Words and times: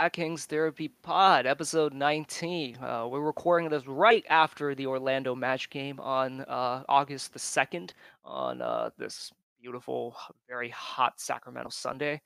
Sacking 0.00 0.36
Therapy 0.36 0.88
Pod, 0.88 1.46
episode 1.46 1.94
19. 1.94 2.78
Uh, 2.78 3.06
we're 3.08 3.20
recording 3.20 3.68
this 3.68 3.86
right 3.86 4.24
after 4.28 4.74
the 4.74 4.86
Orlando 4.86 5.36
match 5.36 5.70
game 5.70 6.00
on 6.00 6.40
uh, 6.40 6.82
August 6.88 7.32
the 7.32 7.38
2nd 7.38 7.92
on 8.24 8.60
uh, 8.60 8.90
this 8.98 9.30
beautiful, 9.62 10.16
very 10.48 10.68
hot 10.70 11.20
Sacramento 11.20 11.70
Sunday. 11.70 12.20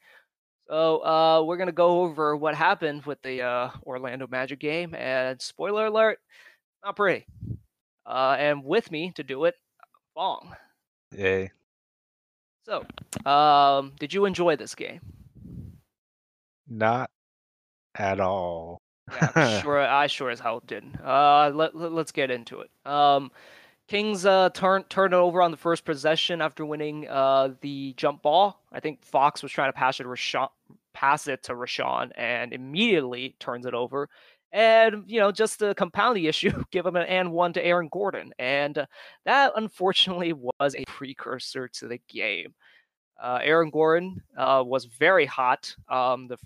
So 0.66 1.04
uh, 1.04 1.42
we're 1.44 1.58
going 1.58 1.66
to 1.68 1.72
go 1.72 2.00
over 2.00 2.36
what 2.36 2.54
happened 2.54 3.04
with 3.04 3.20
the 3.20 3.42
uh, 3.42 3.70
Orlando 3.82 4.26
Magic 4.26 4.60
game. 4.60 4.94
And 4.94 5.40
spoiler 5.40 5.86
alert, 5.86 6.20
not 6.82 6.96
pretty. 6.96 7.26
Uh, 8.06 8.34
and 8.38 8.64
with 8.64 8.90
me 8.90 9.12
to 9.16 9.22
do 9.22 9.44
it, 9.44 9.56
Fong. 10.14 10.56
Yay. 11.14 11.50
So, 12.64 12.86
um, 13.30 13.92
did 14.00 14.14
you 14.14 14.24
enjoy 14.24 14.56
this 14.56 14.74
game? 14.74 15.00
Not 16.66 17.10
at 17.98 18.20
all. 18.20 18.78
Yeah, 19.12 19.60
sure. 19.62 19.80
I 19.80 20.06
sure 20.06 20.30
as 20.30 20.40
hell 20.40 20.62
didn't. 20.66 21.00
Uh, 21.00 21.50
let, 21.54 21.74
let 21.74 21.92
us 21.92 22.12
get 22.12 22.30
into 22.30 22.60
it. 22.60 22.70
Um, 22.84 23.30
Kings 23.88 24.26
uh 24.26 24.50
turn 24.50 24.84
turned 24.84 25.14
it 25.14 25.16
over 25.16 25.40
on 25.40 25.50
the 25.50 25.56
first 25.56 25.86
possession 25.86 26.42
after 26.42 26.64
winning 26.66 27.08
uh 27.08 27.54
the 27.62 27.94
jump 27.96 28.20
ball. 28.22 28.62
I 28.70 28.80
think 28.80 29.02
Fox 29.02 29.42
was 29.42 29.50
trying 29.50 29.70
to 29.70 29.76
pass 29.76 29.98
it 29.98 30.02
to 30.02 30.10
Richaun, 30.10 30.48
pass 30.92 31.26
it 31.26 31.42
to 31.44 31.54
Richaun, 31.54 32.10
and 32.14 32.52
immediately 32.52 33.34
turns 33.40 33.64
it 33.64 33.72
over. 33.72 34.10
And 34.52 35.04
you 35.06 35.20
know, 35.20 35.32
just 35.32 35.60
to 35.60 35.74
compound 35.74 36.18
the 36.18 36.28
issue, 36.28 36.62
give 36.70 36.84
him 36.84 36.96
an 36.96 37.06
and 37.06 37.32
one 37.32 37.54
to 37.54 37.64
Aaron 37.64 37.88
Gordon, 37.90 38.32
and 38.38 38.76
uh, 38.76 38.86
that 39.24 39.52
unfortunately 39.56 40.34
was 40.34 40.74
a 40.76 40.84
precursor 40.84 41.66
to 41.68 41.88
the 41.88 41.98
game. 42.08 42.54
Uh, 43.20 43.40
Aaron 43.42 43.70
Gordon 43.70 44.22
uh, 44.36 44.62
was 44.64 44.84
very 44.84 45.24
hot 45.24 45.74
um, 45.88 46.28
the 46.28 46.36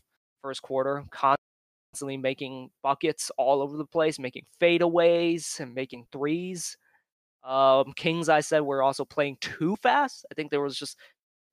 first 0.42 0.62
quarter, 0.62 1.04
constantly 1.10 2.16
making 2.16 2.70
buckets 2.82 3.30
all 3.38 3.62
over 3.62 3.76
the 3.76 3.86
place, 3.86 4.18
making 4.18 4.46
fadeaways 4.60 5.60
and 5.60 5.74
making 5.74 6.06
threes. 6.12 6.76
Um, 7.44 7.92
Kings, 7.96 8.28
I 8.28 8.40
said, 8.40 8.60
were 8.62 8.82
also 8.82 9.04
playing 9.04 9.38
too 9.40 9.76
fast. 9.82 10.26
I 10.30 10.34
think 10.34 10.50
there 10.50 10.60
was 10.62 10.78
just 10.78 10.98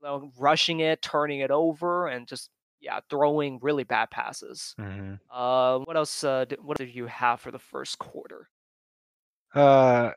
you 0.01 0.07
know, 0.07 0.31
rushing 0.39 0.81
it, 0.81 1.01
turning 1.01 1.41
it 1.41 1.51
over, 1.51 2.07
and 2.07 2.27
just 2.27 2.49
yeah, 2.81 2.99
throwing 3.09 3.59
really 3.61 3.83
bad 3.83 4.11
passes. 4.11 4.75
hmm 4.77 5.15
Uh, 5.31 5.79
what 5.79 5.97
else? 5.97 6.23
Uh, 6.23 6.45
did, 6.45 6.63
what 6.63 6.77
did 6.77 6.93
you 6.95 7.07
have 7.07 7.41
for 7.41 7.51
the 7.51 7.59
first 7.59 7.99
quarter? 7.99 8.49
Uh, 9.53 10.11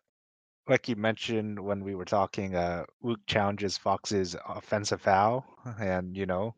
like 0.68 0.88
you 0.88 0.96
mentioned 0.96 1.58
when 1.60 1.84
we 1.84 1.94
were 1.94 2.04
talking, 2.04 2.54
uh, 2.56 2.84
Luke 3.02 3.20
challenges 3.26 3.78
Fox's 3.78 4.36
offensive 4.46 5.02
foul, 5.02 5.46
and 5.80 6.16
you 6.16 6.26
know, 6.26 6.54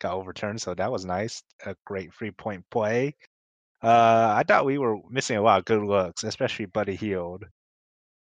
got 0.00 0.14
overturned. 0.14 0.60
So 0.60 0.74
that 0.74 0.90
was 0.92 1.04
nice. 1.04 1.42
A 1.64 1.76
great 1.84 2.12
three 2.14 2.30
point 2.32 2.64
play. 2.70 3.14
Uh, 3.82 4.34
I 4.36 4.44
thought 4.46 4.64
we 4.66 4.78
were 4.78 4.98
missing 5.10 5.36
a 5.36 5.42
lot 5.42 5.60
of 5.60 5.64
good 5.66 5.82
looks, 5.82 6.24
especially 6.24 6.66
Buddy 6.66 6.96
Hield. 6.96 7.44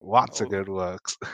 Lots 0.00 0.40
of 0.40 0.48
Oh, 0.48 0.50
good 0.50 0.68
looks. 0.68 1.16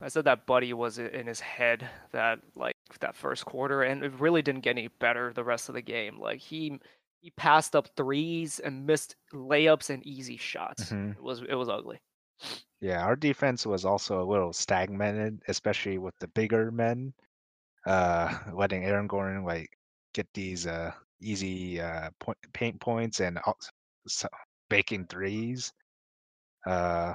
I 0.00 0.08
said 0.08 0.24
that 0.24 0.46
Buddy 0.46 0.72
was 0.74 0.98
in 0.98 1.26
his 1.26 1.40
head 1.40 1.88
that 2.12 2.40
like 2.54 2.76
that 3.00 3.14
first 3.16 3.44
quarter, 3.46 3.82
and 3.82 4.04
it 4.04 4.12
really 4.20 4.42
didn't 4.42 4.62
get 4.62 4.70
any 4.76 4.88
better 4.88 5.32
the 5.32 5.44
rest 5.44 5.68
of 5.68 5.74
the 5.74 5.82
game. 5.82 6.18
Like 6.18 6.40
he 6.40 6.78
he 7.20 7.30
passed 7.32 7.74
up 7.76 7.88
threes 7.96 8.58
and 8.60 8.86
missed 8.86 9.16
layups 9.32 9.90
and 9.90 10.06
easy 10.06 10.36
shots. 10.36 10.90
hmm 10.90 11.12
It 11.16 11.22
was 11.22 11.42
it 11.42 11.54
was 11.54 11.68
ugly. 11.68 12.00
Yeah, 12.80 13.04
our 13.04 13.16
defense 13.16 13.66
was 13.66 13.84
also 13.84 14.22
a 14.22 14.28
little 14.30 14.52
stagnated, 14.52 15.42
especially 15.48 15.98
with 15.98 16.14
the 16.18 16.28
bigger 16.28 16.70
men. 16.70 17.14
Uh, 17.86 18.32
letting 18.54 18.84
Aaron 18.84 19.06
Gordon 19.06 19.44
like 19.44 19.70
get 20.16 20.26
these 20.34 20.66
uh 20.66 20.90
easy 21.20 21.80
uh 21.80 22.10
point, 22.18 22.38
paint 22.52 22.80
points 22.80 23.20
and 23.20 23.38
also 23.38 23.70
so- 24.08 24.28
making 24.70 25.06
threes. 25.06 25.72
Uh, 26.66 27.14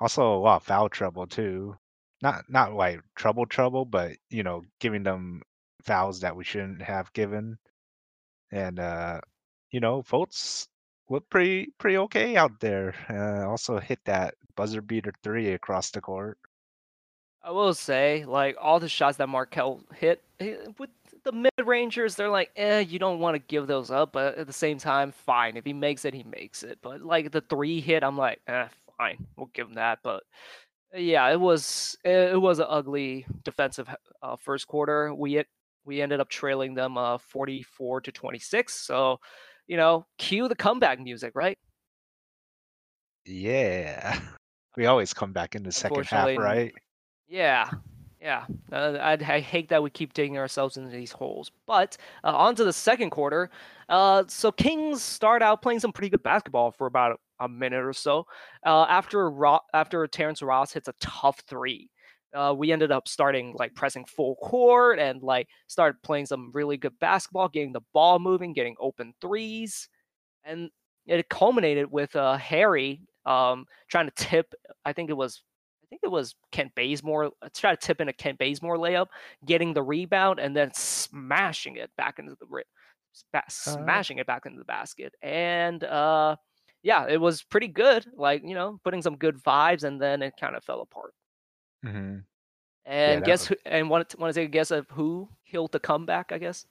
also 0.00 0.34
a 0.34 0.38
lot 0.38 0.56
of 0.56 0.62
foul 0.62 0.88
trouble 0.88 1.26
too. 1.26 1.76
Not 2.22 2.44
not 2.48 2.72
like 2.74 3.00
trouble 3.14 3.46
trouble, 3.46 3.84
but 3.84 4.12
you 4.30 4.42
know, 4.42 4.62
giving 4.80 5.02
them 5.02 5.42
fouls 5.82 6.20
that 6.20 6.36
we 6.36 6.44
shouldn't 6.44 6.82
have 6.82 7.12
given. 7.12 7.58
And 8.50 8.78
uh, 8.78 9.20
you 9.70 9.80
know, 9.80 10.02
Fultz 10.02 10.68
looked 11.10 11.30
pretty 11.30 11.72
pretty 11.78 11.98
okay 11.98 12.36
out 12.36 12.60
there. 12.60 12.94
Uh, 13.10 13.48
also 13.48 13.78
hit 13.78 13.98
that 14.04 14.34
buzzer 14.54 14.80
beater 14.80 15.12
three 15.22 15.52
across 15.52 15.90
the 15.90 16.00
court. 16.00 16.38
I 17.42 17.50
will 17.50 17.74
say, 17.74 18.24
like 18.24 18.56
all 18.60 18.80
the 18.80 18.88
shots 18.88 19.18
that 19.18 19.28
Markelle 19.28 19.80
hit 19.94 20.24
with 20.40 20.90
the 21.26 21.32
mid 21.32 21.52
rangers, 21.64 22.14
they're 22.14 22.30
like, 22.30 22.50
eh, 22.56 22.78
you 22.78 22.98
don't 22.98 23.18
want 23.18 23.34
to 23.34 23.40
give 23.40 23.66
those 23.66 23.90
up, 23.90 24.12
but 24.12 24.38
at 24.38 24.46
the 24.46 24.52
same 24.52 24.78
time, 24.78 25.12
fine. 25.12 25.56
If 25.56 25.64
he 25.64 25.72
makes 25.72 26.04
it, 26.04 26.14
he 26.14 26.22
makes 26.22 26.62
it. 26.62 26.78
But 26.80 27.02
like 27.02 27.32
the 27.32 27.42
three 27.42 27.80
hit, 27.80 28.04
I'm 28.04 28.16
like, 28.16 28.40
eh, 28.46 28.68
fine, 28.96 29.26
we'll 29.36 29.50
give 29.52 29.66
him 29.66 29.74
that. 29.74 29.98
But 30.04 30.22
yeah, 30.94 31.28
it 31.28 31.38
was 31.38 31.98
it, 32.04 32.40
was 32.40 32.60
an 32.60 32.66
ugly 32.68 33.26
defensive 33.44 33.88
uh, 34.22 34.36
first 34.36 34.68
quarter. 34.68 35.12
We 35.12 35.38
it, 35.38 35.48
we 35.84 36.00
ended 36.00 36.20
up 36.20 36.28
trailing 36.28 36.74
them 36.74 36.96
uh 36.96 37.18
44 37.18 38.02
to 38.02 38.12
26. 38.12 38.72
So, 38.72 39.18
you 39.66 39.76
know, 39.76 40.06
cue 40.18 40.48
the 40.48 40.54
comeback 40.54 41.00
music, 41.00 41.32
right? 41.34 41.58
Yeah. 43.26 44.18
We 44.76 44.84
always 44.84 45.14
come 45.14 45.32
back 45.32 45.54
in 45.54 45.62
the 45.62 45.72
second 45.72 46.04
half, 46.04 46.36
right? 46.36 46.70
Yeah, 47.28 47.70
yeah. 48.26 48.44
Uh, 48.72 48.98
I, 49.00 49.12
I 49.12 49.38
hate 49.38 49.68
that 49.68 49.84
we 49.84 49.88
keep 49.88 50.12
digging 50.12 50.36
ourselves 50.36 50.76
into 50.76 50.90
these 50.90 51.12
holes. 51.12 51.52
But 51.64 51.96
uh, 52.24 52.36
on 52.36 52.56
to 52.56 52.64
the 52.64 52.72
second 52.72 53.10
quarter. 53.10 53.50
Uh, 53.88 54.24
so 54.26 54.50
Kings 54.50 55.00
start 55.00 55.42
out 55.42 55.62
playing 55.62 55.78
some 55.78 55.92
pretty 55.92 56.08
good 56.08 56.24
basketball 56.24 56.72
for 56.72 56.88
about 56.88 57.20
a 57.38 57.48
minute 57.48 57.84
or 57.84 57.92
so. 57.92 58.26
Uh, 58.64 58.84
after 58.88 59.30
Ro- 59.30 59.60
after 59.72 60.04
Terrence 60.08 60.42
Ross 60.42 60.72
hits 60.72 60.88
a 60.88 60.94
tough 61.00 61.40
three, 61.46 61.88
uh, 62.34 62.52
we 62.52 62.72
ended 62.72 62.90
up 62.90 63.06
starting 63.06 63.54
like 63.60 63.72
pressing 63.76 64.04
full 64.04 64.34
court 64.42 64.98
and 64.98 65.22
like 65.22 65.46
started 65.68 66.02
playing 66.02 66.26
some 66.26 66.50
really 66.52 66.76
good 66.76 66.98
basketball, 66.98 67.48
getting 67.48 67.72
the 67.72 67.80
ball 67.94 68.18
moving, 68.18 68.52
getting 68.52 68.74
open 68.80 69.14
threes, 69.20 69.88
and 70.42 70.68
it 71.06 71.28
culminated 71.28 71.92
with 71.92 72.16
uh, 72.16 72.36
Harry 72.38 73.02
um, 73.24 73.66
trying 73.88 74.06
to 74.06 74.14
tip. 74.16 74.52
I 74.84 74.92
think 74.92 75.10
it 75.10 75.16
was 75.16 75.42
I 75.86 75.90
think 75.90 76.00
it 76.02 76.10
was 76.10 76.34
Kent 76.50 76.72
Bazemore. 76.74 77.30
Let's 77.42 77.60
try 77.60 77.70
to 77.74 77.76
tip 77.76 78.00
in 78.00 78.08
a 78.08 78.12
Kent 78.12 78.38
Bazemore 78.38 78.76
layup, 78.76 79.06
getting 79.44 79.72
the 79.72 79.82
rebound, 79.82 80.40
and 80.40 80.56
then 80.56 80.72
smashing 80.74 81.76
it 81.76 81.90
back 81.96 82.18
into 82.18 82.36
the 82.40 82.46
ri- 82.48 82.64
Uh, 83.34 83.40
smashing 83.48 84.18
it 84.18 84.26
back 84.26 84.46
into 84.46 84.58
the 84.58 84.64
basket. 84.64 85.14
And 85.22 85.82
uh, 85.84 86.36
yeah, 86.82 87.06
it 87.08 87.20
was 87.20 87.42
pretty 87.42 87.68
good. 87.68 88.04
Like 88.16 88.42
you 88.44 88.54
know, 88.54 88.80
putting 88.84 89.02
some 89.02 89.16
good 89.16 89.36
vibes, 89.42 89.84
and 89.84 90.00
then 90.00 90.22
it 90.22 90.34
kind 90.40 90.56
of 90.56 90.64
fell 90.64 90.80
apart. 90.80 91.14
hmm 91.84 92.18
And 92.84 93.22
that 93.22 93.26
guess 93.26 93.48
was 93.48 93.48
who? 93.48 93.56
And 93.64 93.88
want 93.90 94.08
to 94.10 94.16
want 94.16 94.34
to 94.34 94.40
take 94.40 94.48
a 94.48 94.52
guess 94.52 94.70
of 94.70 94.88
who 94.90 95.28
killed 95.46 95.72
the 95.72 95.80
comeback? 95.80 96.32
I 96.32 96.38
guess. 96.38 96.66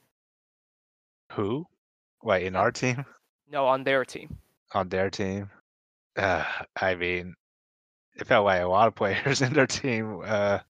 who? 1.32 1.66
Wait, 2.22 2.46
in 2.46 2.56
our 2.56 2.72
team? 2.72 3.04
No, 3.48 3.66
on 3.66 3.84
their 3.84 4.04
team. 4.04 4.38
On 4.74 4.88
their 4.88 5.10
team? 5.10 5.50
Uh, 6.16 6.44
I 6.76 6.94
mean, 6.94 7.34
it 8.16 8.26
felt 8.26 8.44
like 8.44 8.62
a 8.62 8.66
lot 8.66 8.88
of 8.88 8.94
players 8.94 9.42
in 9.42 9.52
their 9.52 9.66
team, 9.66 10.20
uh, 10.24 10.60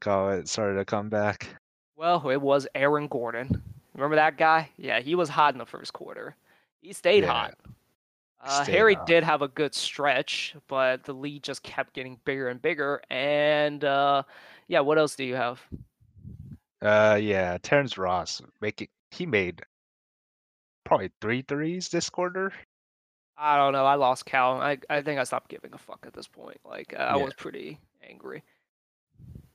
call 0.00 0.30
it, 0.30 0.48
started 0.48 0.76
to 0.76 0.84
come 0.84 1.08
back. 1.08 1.48
Well, 1.96 2.28
it 2.30 2.40
was 2.40 2.66
Aaron 2.74 3.08
Gordon. 3.08 3.62
Remember 3.94 4.16
that 4.16 4.36
guy? 4.36 4.70
Yeah, 4.76 5.00
he 5.00 5.14
was 5.14 5.30
hot 5.30 5.54
in 5.54 5.58
the 5.58 5.66
first 5.66 5.92
quarter. 5.92 6.36
He 6.80 6.92
stayed 6.92 7.24
Yeah, 7.24 7.24
hot. 7.24 7.54
Uh, 8.40 8.64
stayed 8.64 8.64
Harry 8.64 8.94
hot. 8.94 9.06
did 9.06 9.24
have 9.24 9.42
a 9.42 9.48
good 9.48 9.74
stretch, 9.74 10.54
but 10.68 11.04
the 11.04 11.12
lead 11.14 11.42
just 11.42 11.62
kept 11.62 11.94
getting 11.94 12.18
bigger 12.24 12.48
and 12.48 12.60
bigger. 12.60 13.02
And 13.10 13.84
uh, 13.84 14.22
yeah, 14.68 14.80
what 14.80 14.98
else 14.98 15.14
do 15.16 15.24
you 15.24 15.36
have? 15.36 15.62
Uh, 16.82 17.18
yeah, 17.20 17.56
Terrence 17.62 17.96
Ross 17.96 18.42
making 18.60 18.88
he 19.10 19.24
made 19.26 19.62
probably 20.84 21.10
three 21.20 21.42
threes 21.42 21.88
this 21.88 22.08
quarter. 22.08 22.52
I 23.42 23.56
don't 23.56 23.72
know. 23.72 23.84
I 23.84 23.96
lost 23.96 24.26
count. 24.26 24.62
I 24.62 24.78
I 24.88 25.02
think 25.02 25.20
I 25.20 25.24
stopped 25.24 25.50
giving 25.50 25.74
a 25.74 25.78
fuck 25.78 26.04
at 26.06 26.14
this 26.14 26.28
point. 26.28 26.58
Like 26.64 26.94
I 26.94 27.16
Yeah, 27.16 27.18
was 27.18 27.34
pretty 27.34 27.80
angry. 28.02 28.44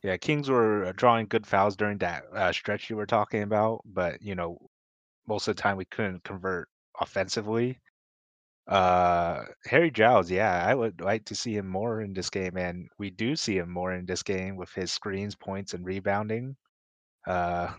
yeah. 0.04 0.18
Kings 0.18 0.50
were 0.50 0.86
uh, 0.86 0.94
drawing 0.96 1.28
good 1.28 1.46
fouls 1.48 1.76
during 1.76 1.98
that 2.00 2.26
uh, 2.34 2.52
stretch 2.52 2.90
you 2.90 2.96
were 2.96 3.06
talking 3.06 3.44
about, 3.44 3.82
but 3.86 4.22
you 4.22 4.36
know, 4.36 4.58
most 5.28 5.48
of 5.48 5.56
the 5.56 5.62
time 5.62 5.78
we 5.78 5.86
couldn't 5.86 6.24
convert 6.24 6.70
offensively. 7.00 7.80
Uh, 8.68 9.44
Harry 9.66 9.92
Giles, 9.92 10.32
yeah, 10.32 10.66
I 10.66 10.76
would 10.76 11.02
like 11.02 11.26
to 11.26 11.36
see 11.36 11.56
him 11.56 11.68
more 11.68 12.02
in 12.02 12.14
this 12.14 12.30
game, 12.30 12.58
and 12.58 12.90
we 13.00 13.10
do 13.12 13.36
see 13.36 13.58
him 13.58 13.70
more 13.72 13.94
in 13.94 14.06
this 14.06 14.24
game 14.24 14.56
with 14.58 14.72
his 14.74 14.92
screens, 14.92 15.36
points, 15.36 15.74
and 15.74 15.86
rebounding. 15.86 16.56
Uh, 17.28 17.74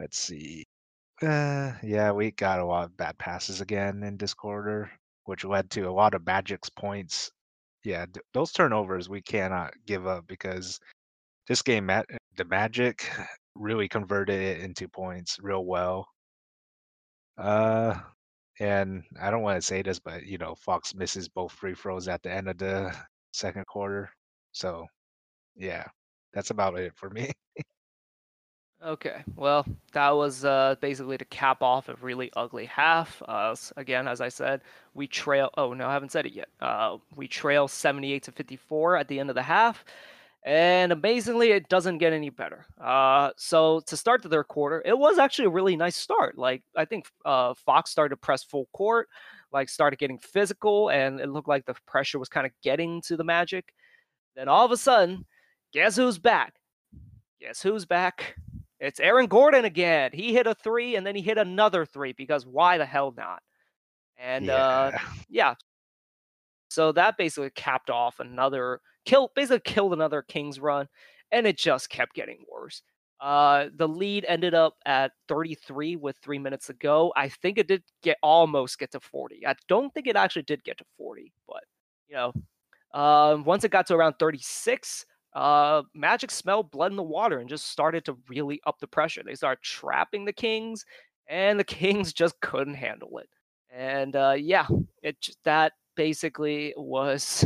let's 0.00 0.18
see. 0.18 0.64
Uh, 1.22 1.72
yeah, 1.82 2.10
we 2.12 2.30
got 2.30 2.58
a 2.60 2.64
lot 2.64 2.84
of 2.84 2.96
bad 2.96 3.18
passes 3.18 3.60
again 3.60 4.02
in 4.02 4.16
this 4.16 4.34
quarter, 4.34 4.90
which 5.24 5.44
led 5.44 5.70
to 5.70 5.82
a 5.88 5.92
lot 5.92 6.14
of 6.14 6.24
Magic's 6.24 6.68
points. 6.70 7.30
Yeah, 7.84 8.06
th- 8.06 8.24
those 8.34 8.52
turnovers 8.52 9.08
we 9.08 9.22
cannot 9.22 9.74
give 9.86 10.06
up 10.06 10.26
because 10.26 10.78
this 11.48 11.62
game, 11.62 11.86
Ma- 11.86 12.02
the 12.36 12.44
Magic 12.46 13.10
really 13.56 13.88
converted 13.88 14.40
it 14.40 14.60
into 14.62 14.88
points 14.88 15.38
real 15.40 15.64
well. 15.66 16.08
Uh, 17.38 17.98
and 18.60 19.04
I 19.20 19.30
don't 19.30 19.42
want 19.42 19.60
to 19.60 19.66
say 19.66 19.82
this, 19.82 19.98
but 19.98 20.24
you 20.24 20.38
know, 20.38 20.54
Fox 20.54 20.94
misses 20.94 21.28
both 21.28 21.52
free 21.52 21.74
throws 21.74 22.08
at 22.08 22.22
the 22.22 22.32
end 22.32 22.48
of 22.48 22.58
the 22.58 22.94
second 23.32 23.66
quarter. 23.66 24.10
So 24.52 24.86
yeah, 25.56 25.86
that's 26.34 26.50
about 26.50 26.78
it 26.78 26.94
for 26.96 27.10
me. 27.10 27.32
Okay, 28.84 29.24
well, 29.36 29.64
that 29.92 30.10
was 30.10 30.44
uh, 30.44 30.76
basically 30.80 31.16
to 31.16 31.24
cap 31.24 31.62
off 31.62 31.88
a 31.88 31.94
really 32.02 32.30
ugly 32.36 32.66
half. 32.66 33.22
Uh, 33.26 33.56
again, 33.76 34.06
as 34.06 34.20
I 34.20 34.28
said, 34.28 34.60
we 34.94 35.06
trail. 35.06 35.50
Oh 35.56 35.72
no, 35.72 35.88
I 35.88 35.92
haven't 35.94 36.12
said 36.12 36.26
it 36.26 36.34
yet. 36.34 36.48
Uh, 36.60 36.98
we 37.16 37.26
trail 37.26 37.68
78 37.68 38.24
to 38.24 38.32
54 38.32 38.96
at 38.96 39.08
the 39.08 39.18
end 39.18 39.30
of 39.30 39.34
the 39.34 39.42
half, 39.42 39.82
and 40.44 40.92
amazingly, 40.92 41.52
it 41.52 41.68
doesn't 41.70 41.98
get 41.98 42.12
any 42.12 42.28
better. 42.28 42.66
Uh, 42.78 43.30
so 43.38 43.80
to 43.86 43.96
start 43.96 44.22
the 44.22 44.28
third 44.28 44.46
quarter, 44.48 44.82
it 44.84 44.96
was 44.96 45.18
actually 45.18 45.46
a 45.46 45.50
really 45.50 45.74
nice 45.76 45.96
start. 45.96 46.36
Like 46.36 46.62
I 46.76 46.84
think 46.84 47.06
uh, 47.24 47.54
Fox 47.54 47.90
started 47.90 48.10
to 48.10 48.18
press 48.18 48.44
full 48.44 48.68
court, 48.74 49.08
like 49.52 49.70
started 49.70 49.98
getting 49.98 50.18
physical, 50.18 50.90
and 50.90 51.18
it 51.18 51.30
looked 51.30 51.48
like 51.48 51.64
the 51.64 51.74
pressure 51.86 52.18
was 52.18 52.28
kind 52.28 52.46
of 52.46 52.52
getting 52.62 53.00
to 53.02 53.16
the 53.16 53.24
Magic. 53.24 53.72
Then 54.36 54.48
all 54.48 54.66
of 54.66 54.70
a 54.70 54.76
sudden, 54.76 55.24
guess 55.72 55.96
who's 55.96 56.18
back? 56.18 56.54
Guess 57.40 57.62
who's 57.62 57.86
back? 57.86 58.36
It's 58.78 59.00
Aaron 59.00 59.26
Gordon 59.26 59.64
again. 59.64 60.10
He 60.12 60.34
hit 60.34 60.46
a 60.46 60.54
three 60.54 60.96
and 60.96 61.06
then 61.06 61.14
he 61.14 61.22
hit 61.22 61.38
another 61.38 61.84
three 61.84 62.12
because 62.12 62.46
why 62.46 62.78
the 62.78 62.86
hell 62.86 63.14
not? 63.16 63.42
And 64.18 64.50
uh, 64.50 64.92
yeah. 64.92 65.00
yeah, 65.28 65.54
so 66.68 66.92
that 66.92 67.16
basically 67.16 67.50
capped 67.50 67.90
off 67.90 68.20
another 68.20 68.80
kill, 69.04 69.30
basically 69.34 69.60
killed 69.60 69.92
another 69.92 70.22
Kings 70.22 70.58
run, 70.60 70.88
and 71.32 71.46
it 71.46 71.58
just 71.58 71.88
kept 71.90 72.14
getting 72.14 72.44
worse. 72.50 72.82
Uh, 73.20 73.68
the 73.76 73.88
lead 73.88 74.26
ended 74.28 74.52
up 74.52 74.74
at 74.84 75.12
33 75.28 75.96
with 75.96 76.18
three 76.18 76.38
minutes 76.38 76.66
to 76.66 76.74
go. 76.74 77.12
I 77.16 77.28
think 77.28 77.56
it 77.56 77.68
did 77.68 77.82
get 78.02 78.18
almost 78.22 78.78
get 78.78 78.90
to 78.92 79.00
40. 79.00 79.46
I 79.46 79.54
don't 79.68 79.92
think 79.94 80.06
it 80.06 80.16
actually 80.16 80.42
did 80.42 80.62
get 80.64 80.76
to 80.78 80.84
40, 80.98 81.32
but 81.48 81.64
you 82.08 82.16
know, 82.16 82.32
uh, 82.92 83.38
once 83.42 83.64
it 83.64 83.70
got 83.70 83.86
to 83.86 83.94
around 83.94 84.14
36, 84.18 85.06
uh, 85.36 85.82
Magic 85.94 86.30
smelled 86.30 86.70
blood 86.70 86.90
in 86.90 86.96
the 86.96 87.02
water 87.02 87.38
and 87.38 87.48
just 87.48 87.68
started 87.68 88.06
to 88.06 88.16
really 88.26 88.58
up 88.66 88.78
the 88.80 88.86
pressure. 88.86 89.22
They 89.22 89.34
started 89.34 89.62
trapping 89.62 90.24
the 90.24 90.32
Kings, 90.32 90.84
and 91.28 91.60
the 91.60 91.64
Kings 91.78 92.14
just 92.14 92.40
couldn't 92.40 92.74
handle 92.74 93.18
it. 93.18 93.28
And 93.70 94.16
uh, 94.16 94.34
yeah, 94.38 94.66
it 95.02 95.16
that 95.44 95.74
basically 95.94 96.72
was 96.76 97.44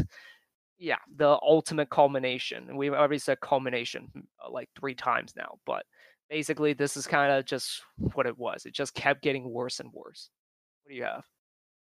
yeah 0.78 0.98
the 1.16 1.36
ultimate 1.42 1.90
culmination. 1.90 2.76
We've 2.76 2.94
already 2.94 3.18
said 3.18 3.40
culmination 3.40 4.08
uh, 4.14 4.50
like 4.50 4.68
three 4.78 4.94
times 4.94 5.34
now, 5.36 5.58
but 5.66 5.84
basically 6.28 6.74
this 6.74 6.96
is 6.96 7.08
kind 7.08 7.32
of 7.32 7.44
just 7.44 7.82
what 8.14 8.26
it 8.26 8.38
was. 8.38 8.66
It 8.66 8.72
just 8.72 8.94
kept 8.94 9.20
getting 9.20 9.50
worse 9.50 9.80
and 9.80 9.90
worse. 9.92 10.30
What 10.84 10.90
do 10.90 10.96
you 10.96 11.02
have? 11.02 11.24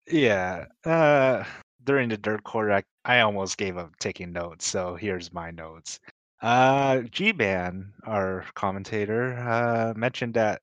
Yeah. 0.08 0.64
Uh, 0.82 1.44
during 1.84 2.08
the 2.08 2.16
third 2.16 2.44
quarter, 2.44 2.72
I, 2.72 2.82
I 3.04 3.20
almost 3.20 3.56
gave 3.58 3.76
up 3.76 3.96
taking 3.98 4.32
notes. 4.32 4.66
So 4.66 4.96
here's 4.96 5.32
my 5.32 5.50
notes. 5.50 6.00
Uh, 6.42 7.02
G-Man, 7.02 7.92
our 8.06 8.44
commentator, 8.54 9.34
uh, 9.38 9.92
mentioned 9.96 10.34
that 10.34 10.62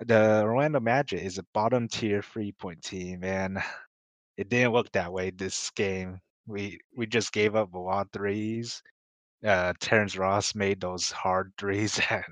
the 0.00 0.42
Orlando 0.42 0.80
Magic 0.80 1.22
is 1.22 1.38
a 1.38 1.44
bottom 1.54 1.88
tier 1.88 2.22
three 2.22 2.52
point 2.52 2.82
team, 2.82 3.24
and 3.24 3.58
it 4.36 4.48
didn't 4.48 4.72
look 4.72 4.90
that 4.92 5.12
way 5.12 5.30
this 5.30 5.70
game. 5.70 6.20
We 6.46 6.80
we 6.96 7.06
just 7.06 7.32
gave 7.32 7.56
up 7.56 7.74
a 7.74 7.78
lot 7.78 8.06
of 8.06 8.12
threes. 8.12 8.82
Uh, 9.44 9.72
Terrence 9.80 10.16
Ross 10.16 10.54
made 10.54 10.80
those 10.80 11.10
hard 11.10 11.52
threes 11.58 11.96
that 12.10 12.24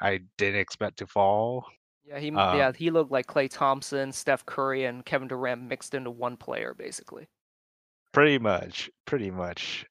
I 0.00 0.20
didn't 0.38 0.60
expect 0.60 0.98
to 0.98 1.06
fall. 1.06 1.66
Yeah, 2.08 2.18
he 2.18 2.28
Um, 2.30 2.56
yeah 2.56 2.72
he 2.74 2.90
looked 2.90 3.12
like 3.12 3.26
Klay 3.26 3.50
Thompson, 3.50 4.12
Steph 4.12 4.46
Curry, 4.46 4.84
and 4.84 5.04
Kevin 5.04 5.28
Durant 5.28 5.62
mixed 5.62 5.94
into 5.94 6.10
one 6.10 6.36
player 6.36 6.74
basically. 6.74 7.26
pretty 8.12 8.38
much, 8.38 8.90
pretty 9.04 9.30
much. 9.30 9.86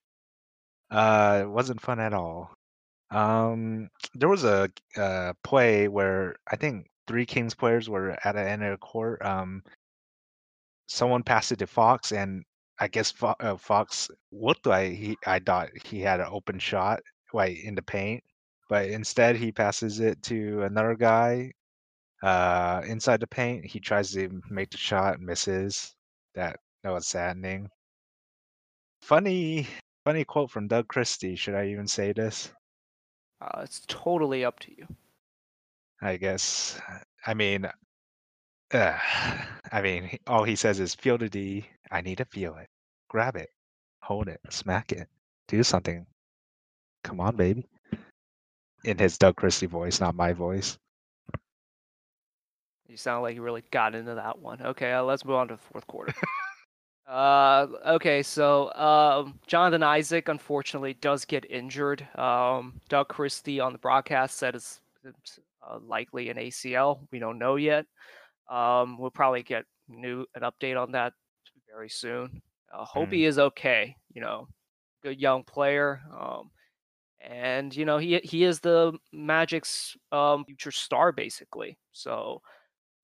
Uh, 0.90 1.42
it 1.44 1.48
wasn't 1.48 1.80
fun 1.80 2.00
at 2.00 2.12
all. 2.12 2.52
Um, 3.10 3.88
there 4.14 4.28
was 4.28 4.44
a 4.44 4.70
uh, 4.96 5.32
play 5.44 5.88
where 5.88 6.36
I 6.50 6.56
think 6.56 6.88
three 7.06 7.24
Kings 7.26 7.54
players 7.54 7.88
were 7.88 8.18
at 8.24 8.34
the 8.34 8.40
end 8.40 8.64
of 8.64 8.72
the 8.72 8.78
court. 8.78 9.24
Um, 9.24 9.62
someone 10.88 11.22
passed 11.22 11.52
it 11.52 11.60
to 11.60 11.66
Fox, 11.66 12.12
and 12.12 12.44
I 12.80 12.88
guess 12.88 13.10
Fo- 13.12 13.36
uh, 13.40 13.56
Fox 13.56 14.10
looked 14.32 14.66
like 14.66 14.92
he. 14.92 15.16
I 15.26 15.38
thought 15.38 15.70
he 15.84 16.00
had 16.00 16.20
an 16.20 16.28
open 16.30 16.58
shot, 16.58 17.00
like 17.32 17.62
in 17.64 17.74
the 17.74 17.82
paint, 17.82 18.24
but 18.68 18.88
instead 18.88 19.36
he 19.36 19.52
passes 19.52 20.00
it 20.00 20.22
to 20.24 20.62
another 20.62 20.94
guy 20.96 21.52
uh, 22.22 22.82
inside 22.86 23.20
the 23.20 23.26
paint. 23.26 23.64
He 23.64 23.80
tries 23.80 24.12
to 24.12 24.40
make 24.50 24.70
the 24.70 24.76
shot, 24.76 25.20
misses. 25.20 25.94
That 26.34 26.58
that 26.82 26.92
was 26.92 27.06
saddening. 27.06 27.68
Funny, 29.02 29.66
funny 30.04 30.24
quote 30.24 30.50
from 30.50 30.68
Doug 30.68 30.88
Christie. 30.88 31.36
Should 31.36 31.54
I 31.54 31.68
even 31.68 31.86
say 31.86 32.12
this? 32.12 32.52
Uh, 33.40 33.60
it's 33.62 33.82
totally 33.86 34.44
up 34.44 34.58
to 34.60 34.76
you. 34.76 34.86
I 36.00 36.16
guess. 36.16 36.80
I 37.26 37.34
mean, 37.34 37.66
uh, 38.72 38.98
I 39.72 39.82
mean, 39.82 40.18
all 40.26 40.44
he 40.44 40.56
says 40.56 40.80
is 40.80 40.94
"feel 40.94 41.18
the 41.18 41.28
D. 41.28 41.66
I 41.90 42.00
need 42.00 42.18
to 42.18 42.24
feel 42.26 42.56
it. 42.56 42.68
Grab 43.08 43.36
it, 43.36 43.48
hold 44.02 44.28
it, 44.28 44.40
smack 44.50 44.92
it, 44.92 45.08
do 45.48 45.62
something. 45.62 46.06
Come 47.04 47.20
on, 47.20 47.36
baby." 47.36 47.66
In 48.84 48.96
his 48.98 49.18
Doug 49.18 49.36
Christie 49.36 49.66
voice, 49.66 50.00
not 50.00 50.14
my 50.14 50.32
voice. 50.32 50.78
You 52.88 52.96
sound 52.96 53.22
like 53.22 53.34
you 53.34 53.42
really 53.42 53.64
got 53.70 53.94
into 53.94 54.14
that 54.14 54.38
one. 54.38 54.62
Okay, 54.62 54.92
uh, 54.92 55.02
let's 55.02 55.24
move 55.24 55.36
on 55.36 55.48
to 55.48 55.54
the 55.56 55.60
fourth 55.72 55.86
quarter. 55.86 56.14
uh, 57.06 57.66
okay, 57.86 58.22
so 58.22 58.72
um, 58.74 59.38
Jonathan 59.46 59.82
Isaac 59.82 60.28
unfortunately 60.28 60.94
does 60.94 61.24
get 61.24 61.50
injured. 61.50 62.06
Um, 62.18 62.80
Doug 62.88 63.08
Christie 63.08 63.60
on 63.60 63.72
the 63.72 63.78
broadcast 63.78 64.38
said 64.38 64.54
it's, 64.54 64.80
it's 65.04 65.38
uh, 65.68 65.78
likely 65.86 66.30
an 66.30 66.38
ACL. 66.38 67.00
We 67.12 67.18
don't 67.18 67.38
know 67.38 67.56
yet. 67.56 67.84
Um, 68.50 68.96
we'll 68.98 69.10
probably 69.10 69.42
get 69.42 69.64
new 69.88 70.24
an 70.34 70.42
update 70.42 70.80
on 70.80 70.92
that 70.92 71.12
very 71.70 71.90
soon. 71.90 72.40
Uh, 72.72 72.84
hope 72.84 73.08
Mm. 73.08 73.12
he 73.12 73.24
is 73.24 73.38
okay. 73.38 73.96
You 74.14 74.22
know, 74.22 74.48
good 75.02 75.20
young 75.20 75.44
player. 75.44 76.00
Um, 76.18 76.50
and 77.20 77.74
you 77.74 77.84
know 77.84 77.98
he 77.98 78.18
he 78.22 78.44
is 78.44 78.60
the 78.60 78.96
Magic's 79.12 79.96
um, 80.12 80.44
future 80.44 80.70
star 80.70 81.10
basically. 81.12 81.76
So 81.92 82.40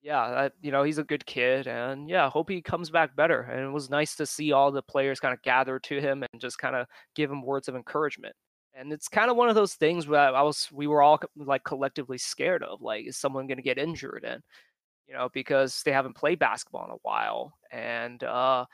yeah, 0.05 0.29
that, 0.29 0.53
you 0.61 0.71
know 0.71 0.83
he's 0.83 0.99
a 0.99 1.03
good 1.03 1.25
kid, 1.25 1.67
and 1.67 2.07
yeah, 2.07 2.29
hope 2.29 2.47
he 2.47 2.61
comes 2.61 2.91
back 2.91 3.15
better. 3.15 3.41
And 3.41 3.61
it 3.65 3.71
was 3.71 3.89
nice 3.89 4.15
to 4.17 4.25
see 4.27 4.51
all 4.51 4.71
the 4.71 4.83
players 4.83 5.19
kind 5.19 5.33
of 5.33 5.41
gather 5.41 5.79
to 5.79 5.99
him 5.99 6.23
and 6.31 6.39
just 6.39 6.59
kind 6.59 6.75
of 6.75 6.85
give 7.15 7.31
him 7.31 7.41
words 7.41 7.67
of 7.67 7.75
encouragement. 7.75 8.35
And 8.75 8.93
it's 8.93 9.07
kind 9.07 9.31
of 9.31 9.37
one 9.37 9.49
of 9.49 9.55
those 9.55 9.73
things 9.73 10.07
where 10.07 10.35
I 10.35 10.43
was 10.43 10.69
we 10.71 10.85
were 10.85 11.01
all 11.01 11.19
like 11.35 11.63
collectively 11.63 12.19
scared 12.19 12.61
of 12.61 12.83
like 12.83 13.07
is 13.07 13.17
someone 13.17 13.47
going 13.47 13.57
to 13.57 13.63
get 13.63 13.79
injured 13.79 14.23
and 14.25 14.43
you 15.07 15.15
know 15.15 15.29
because 15.33 15.81
they 15.83 15.91
haven't 15.91 16.15
played 16.15 16.39
basketball 16.39 16.85
in 16.85 16.91
a 16.91 16.97
while 17.03 17.53
and 17.71 18.23
uh 18.23 18.65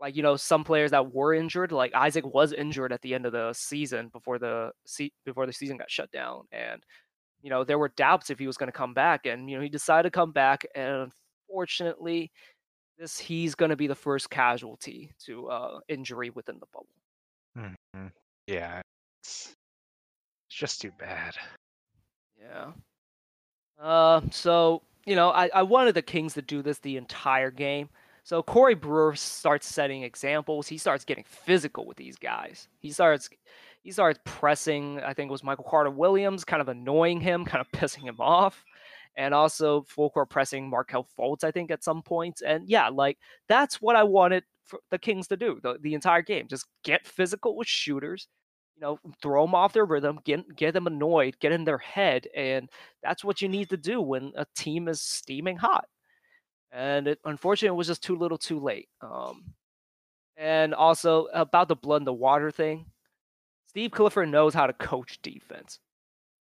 like 0.00 0.16
you 0.16 0.22
know 0.22 0.36
some 0.36 0.64
players 0.64 0.90
that 0.92 1.12
were 1.14 1.34
injured 1.34 1.72
like 1.72 1.94
Isaac 1.94 2.24
was 2.26 2.52
injured 2.52 2.92
at 2.92 3.02
the 3.02 3.14
end 3.14 3.26
of 3.26 3.32
the 3.32 3.52
season 3.52 4.08
before 4.08 4.38
the 4.38 4.72
se- 4.86 5.12
before 5.24 5.46
the 5.46 5.52
season 5.52 5.76
got 5.76 5.90
shut 5.90 6.10
down 6.10 6.44
and 6.52 6.82
you 7.44 7.50
know 7.50 7.62
there 7.62 7.78
were 7.78 7.90
doubts 7.90 8.30
if 8.30 8.38
he 8.38 8.46
was 8.46 8.56
going 8.56 8.68
to 8.68 8.76
come 8.76 8.94
back 8.94 9.26
and 9.26 9.50
you 9.50 9.56
know 9.56 9.62
he 9.62 9.68
decided 9.68 10.10
to 10.10 10.10
come 10.10 10.32
back 10.32 10.66
and 10.74 11.12
unfortunately 11.48 12.32
this 12.98 13.18
he's 13.18 13.54
going 13.54 13.68
to 13.68 13.76
be 13.76 13.86
the 13.86 13.94
first 13.94 14.30
casualty 14.30 15.12
to 15.26 15.48
uh 15.48 15.78
injury 15.88 16.30
within 16.30 16.58
the 16.58 16.66
bubble. 16.72 17.76
Mhm. 17.94 18.10
Yeah, 18.46 18.80
it's, 19.22 19.54
it's 20.48 20.56
just 20.56 20.80
too 20.80 20.90
bad. 20.98 21.36
yeah. 22.40 22.72
Uh 23.78 24.22
so 24.30 24.82
you 25.04 25.14
know 25.14 25.28
I, 25.30 25.50
I 25.54 25.62
wanted 25.62 25.94
the 25.94 26.02
kings 26.02 26.32
to 26.34 26.42
do 26.42 26.62
this 26.62 26.78
the 26.78 26.96
entire 26.96 27.50
game. 27.50 27.90
So 28.22 28.42
corey 28.42 28.74
brewer 28.74 29.14
starts 29.16 29.66
setting 29.66 30.02
examples. 30.02 30.66
He 30.66 30.78
starts 30.78 31.04
getting 31.04 31.24
physical 31.24 31.84
with 31.84 31.98
these 31.98 32.16
guys. 32.16 32.68
He 32.78 32.90
starts 32.90 33.28
he 33.84 33.92
starts 33.92 34.18
pressing 34.24 35.00
i 35.04 35.14
think 35.14 35.28
it 35.28 35.32
was 35.32 35.44
michael 35.44 35.64
carter 35.68 35.90
williams 35.90 36.44
kind 36.44 36.60
of 36.60 36.68
annoying 36.68 37.20
him 37.20 37.44
kind 37.44 37.60
of 37.60 37.70
pissing 37.80 38.02
him 38.02 38.16
off 38.18 38.64
and 39.16 39.32
also 39.32 39.82
full 39.82 40.10
court 40.10 40.28
pressing 40.28 40.68
Markelle 40.68 41.06
Fultz, 41.18 41.44
I 41.44 41.50
think, 41.50 41.70
at 41.70 41.84
some 41.84 42.02
points. 42.02 42.42
And 42.42 42.68
yeah, 42.68 42.88
like 42.88 43.18
that's 43.48 43.80
what 43.80 43.96
I 43.96 44.02
wanted 44.02 44.44
for 44.64 44.80
the 44.90 44.98
Kings 44.98 45.28
to 45.28 45.36
do 45.36 45.60
the, 45.62 45.78
the 45.80 45.94
entire 45.94 46.22
game. 46.22 46.48
Just 46.48 46.66
get 46.82 47.06
physical 47.06 47.56
with 47.56 47.68
shooters, 47.68 48.28
you 48.76 48.80
know, 48.80 48.98
throw 49.22 49.44
them 49.44 49.54
off 49.54 49.72
their 49.72 49.84
rhythm, 49.84 50.18
get 50.24 50.56
get 50.56 50.74
them 50.74 50.86
annoyed, 50.86 51.38
get 51.38 51.52
in 51.52 51.64
their 51.64 51.78
head, 51.78 52.26
and 52.34 52.68
that's 53.02 53.24
what 53.24 53.40
you 53.40 53.48
need 53.48 53.70
to 53.70 53.76
do 53.76 54.00
when 54.00 54.32
a 54.36 54.46
team 54.56 54.88
is 54.88 55.00
steaming 55.00 55.56
hot. 55.56 55.86
And 56.72 57.06
it, 57.08 57.20
unfortunately, 57.24 57.74
it 57.74 57.78
was 57.78 57.86
just 57.86 58.02
too 58.02 58.16
little, 58.16 58.38
too 58.38 58.58
late. 58.58 58.88
Um, 59.00 59.44
and 60.36 60.74
also 60.74 61.26
about 61.32 61.68
the 61.68 61.76
blood 61.76 61.98
and 61.98 62.06
the 62.06 62.12
water 62.12 62.50
thing, 62.50 62.86
Steve 63.74 63.90
Clifford 63.90 64.28
knows 64.28 64.54
how 64.54 64.68
to 64.68 64.72
coach 64.72 65.18
defense. 65.20 65.80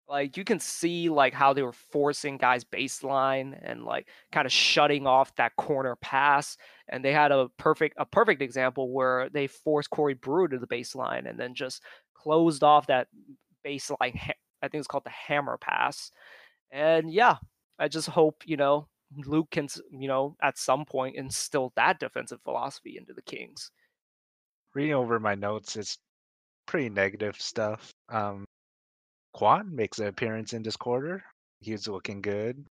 Like 0.08 0.38
you 0.38 0.44
can 0.44 0.60
see 0.60 1.10
like 1.10 1.34
how 1.34 1.52
they 1.52 1.64
were 1.64 1.72
forcing 1.72 2.38
guys 2.38 2.64
baseline 2.64 3.58
and 3.64 3.86
like 3.86 4.08
kind 4.32 4.46
of 4.46 4.52
shutting 4.52 5.08
off 5.08 5.36
that 5.38 5.56
corner 5.56 5.96
pass. 5.96 6.58
And 6.90 7.04
they 7.04 7.12
had 7.12 7.32
a 7.32 7.50
perfect 7.58 7.96
a 7.98 8.06
perfect 8.06 8.44
example 8.44 8.94
where 8.94 9.30
they 9.30 9.48
forced 9.48 9.90
Corey 9.90 10.14
Brewer 10.14 10.48
to 10.50 10.60
the 10.60 10.68
baseline 10.68 11.28
and 11.28 11.40
then 11.40 11.56
just 11.56 11.82
closed 12.14 12.64
off 12.64 12.86
that 12.86 13.08
baseline. 13.66 14.16
I 14.62 14.68
think 14.68 14.82
it's 14.82 14.88
called 14.88 15.06
the 15.06 15.10
hammer 15.10 15.58
pass. 15.58 16.12
And 16.70 17.12
yeah, 17.12 17.38
I 17.80 17.88
just 17.88 18.10
hope 18.10 18.44
you 18.46 18.58
know 18.58 18.90
Luke 19.26 19.50
can 19.50 19.70
you 19.90 20.08
know 20.08 20.36
at 20.40 20.60
some 20.60 20.86
point 20.86 21.16
instill 21.16 21.74
that 21.78 22.00
defensive 22.00 22.42
philosophy 22.44 22.96
into 22.96 23.14
the 23.14 23.24
Kings. 23.24 23.72
Reading 24.76 24.94
over 24.94 25.20
my 25.20 25.34
notes, 25.34 25.76
it's 25.76 25.98
pretty 26.66 26.90
negative 26.90 27.36
stuff. 27.40 27.92
Um, 28.10 28.46
Quan 29.34 29.76
makes 29.76 30.00
an 30.00 30.08
appearance 30.08 30.54
in 30.54 30.64
this 30.64 30.78
quarter. 30.78 31.24
He's 31.60 31.88
looking 31.88 32.22
good, 32.22 32.66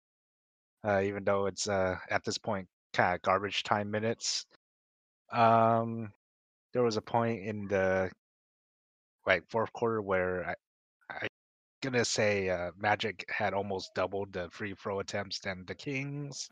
uh, 0.84 1.01
even 1.01 1.24
though 1.24 1.46
it's 1.46 1.67
uh, 1.67 1.98
at 2.10 2.24
this 2.24 2.38
point 2.38 2.67
kind 2.93 3.15
of 3.15 3.22
garbage 3.22 3.63
time 3.63 3.89
minutes. 3.91 4.46
Um, 5.31 6.12
there 6.74 6.84
was 6.84 6.98
a 6.98 7.01
point 7.01 7.43
in 7.43 7.67
the 7.67 8.12
like 9.25 9.43
fourth 9.50 9.72
quarter 9.74 10.01
where 10.01 10.50
I, 10.50 10.55
I 11.10 11.27
gonna 11.81 12.05
say 12.05 12.50
uh, 12.50 12.72
Magic 12.77 13.25
had 13.29 13.53
almost 13.53 13.93
doubled 13.96 14.34
the 14.34 14.50
free 14.51 14.74
throw 14.74 15.00
attempts 15.00 15.39
than 15.39 15.63
the 15.67 15.75
Kings. 15.75 16.50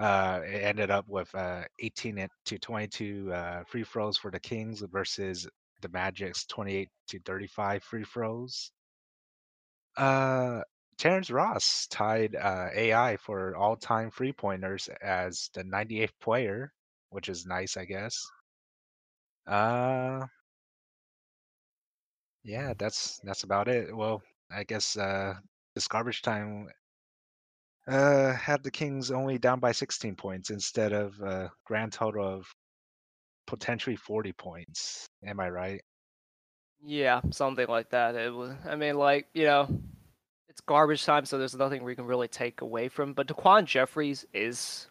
Uh, 0.00 0.40
it 0.44 0.62
ended 0.62 0.90
up 0.90 1.04
with 1.08 1.32
uh, 1.34 1.62
18 1.80 2.28
to 2.44 2.58
22 2.58 3.32
uh, 3.32 3.64
free 3.66 3.84
throws 3.84 4.16
for 4.16 4.30
the 4.30 4.38
Kings 4.38 4.82
versus 4.92 5.48
the 5.80 5.88
Magic's 5.88 6.44
28 6.46 6.88
to 7.08 7.20
35 7.20 7.82
free 7.82 8.04
throws. 8.04 8.72
Uh, 9.96 10.62
Terrence 10.96 11.30
Ross 11.30 11.86
tied 11.88 12.34
uh, 12.34 12.68
AI 12.74 13.16
for 13.18 13.54
all-time 13.56 14.10
free 14.10 14.32
pointers 14.32 14.88
as 15.02 15.50
the 15.54 15.62
98th 15.64 16.12
player, 16.20 16.72
which 17.10 17.28
is 17.28 17.46
nice, 17.46 17.76
I 17.76 17.84
guess. 17.84 18.26
Uh, 19.46 20.26
yeah, 22.44 22.74
that's 22.78 23.18
that's 23.24 23.42
about 23.44 23.68
it. 23.68 23.94
Well, 23.94 24.22
I 24.50 24.64
guess 24.64 24.96
uh, 24.96 25.34
this 25.74 25.88
garbage 25.88 26.22
time 26.22 26.68
uh, 27.86 28.32
had 28.34 28.62
the 28.62 28.70
Kings 28.70 29.10
only 29.10 29.38
down 29.38 29.60
by 29.60 29.72
16 29.72 30.14
points 30.16 30.50
instead 30.50 30.92
of 30.92 31.18
a 31.20 31.50
grand 31.64 31.92
total 31.92 32.26
of 32.26 32.46
potentially 33.48 33.96
40 33.96 34.32
points. 34.34 35.08
Am 35.26 35.40
I 35.40 35.48
right? 35.48 35.80
Yeah, 36.84 37.22
something 37.30 37.66
like 37.66 37.90
that. 37.90 38.14
It 38.14 38.32
was. 38.32 38.52
I 38.68 38.76
mean, 38.76 38.96
like 38.96 39.26
you 39.34 39.44
know, 39.44 39.68
it's 40.48 40.60
garbage 40.60 41.04
time, 41.04 41.24
so 41.24 41.38
there's 41.38 41.56
nothing 41.56 41.82
we 41.82 41.96
can 41.96 42.04
really 42.04 42.28
take 42.28 42.60
away 42.60 42.88
from. 42.88 43.14
But 43.14 43.26
Daquan 43.26 43.64
Jeffries 43.64 44.24
is 44.32 44.86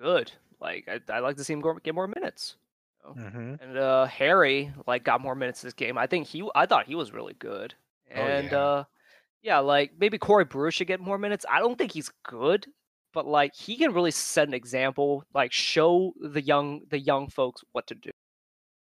good. 0.00 0.32
Like 0.60 0.88
I, 0.88 1.12
I 1.12 1.20
like 1.20 1.36
to 1.36 1.44
see 1.44 1.52
him 1.52 1.62
get 1.84 1.94
more 1.94 2.08
minutes. 2.08 2.56
You 3.04 3.14
know? 3.14 3.28
mm-hmm. 3.28 3.54
And 3.62 3.78
uh, 3.78 4.06
Harry 4.06 4.72
like 4.88 5.04
got 5.04 5.20
more 5.20 5.36
minutes 5.36 5.62
this 5.62 5.72
game. 5.72 5.96
I 5.96 6.08
think 6.08 6.26
he. 6.26 6.48
I 6.54 6.66
thought 6.66 6.86
he 6.86 6.96
was 6.96 7.12
really 7.12 7.34
good. 7.34 7.74
And 8.10 8.52
oh, 8.52 8.56
yeah. 8.56 8.58
uh, 8.58 8.84
yeah, 9.42 9.58
like 9.60 9.92
maybe 10.00 10.18
Corey 10.18 10.44
Brewer 10.44 10.72
should 10.72 10.88
get 10.88 10.98
more 10.98 11.18
minutes. 11.18 11.46
I 11.48 11.60
don't 11.60 11.78
think 11.78 11.92
he's 11.92 12.10
good, 12.24 12.66
but 13.12 13.26
like 13.26 13.54
he 13.54 13.76
can 13.76 13.92
really 13.92 14.10
set 14.10 14.48
an 14.48 14.54
example, 14.54 15.24
like 15.34 15.52
show 15.52 16.12
the 16.20 16.42
young 16.42 16.82
the 16.90 16.98
young 16.98 17.28
folks 17.28 17.62
what 17.72 17.86
to 17.88 17.94
do. 17.94 18.10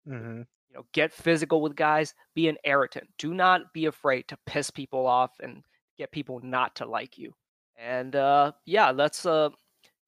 Mm-hmm. 0.08 0.38
You 0.70 0.74
know, 0.74 0.86
get 0.92 1.12
physical 1.12 1.60
with 1.60 1.76
guys. 1.76 2.14
Be 2.34 2.48
an 2.48 2.56
irritant. 2.64 3.08
Do 3.18 3.34
not 3.34 3.72
be 3.72 3.86
afraid 3.86 4.28
to 4.28 4.38
piss 4.46 4.70
people 4.70 5.06
off 5.06 5.32
and 5.40 5.62
get 5.98 6.12
people 6.12 6.40
not 6.42 6.74
to 6.76 6.86
like 6.86 7.18
you. 7.18 7.34
And 7.76 8.16
uh, 8.16 8.52
yeah, 8.64 8.92
that's 8.92 9.26
uh, 9.26 9.50